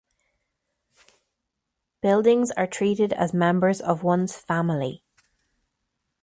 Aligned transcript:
Buildings 2.01 2.49
are 2.49 2.65
treated 2.65 3.13
as 3.13 3.35
members 3.35 3.79
of 3.79 4.01
one’s 4.01 4.35
family. 4.35 5.03